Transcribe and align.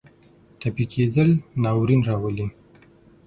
ټپي 0.59 0.85
کېدل 0.93 1.29
ناورین 1.63 2.01
راولي. 2.09 2.45